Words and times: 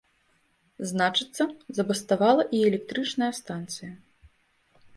Значыцца, 0.91 1.43
забаставала 1.79 2.43
і 2.59 2.63
электрычная 2.73 3.31
станцыя. 3.43 3.91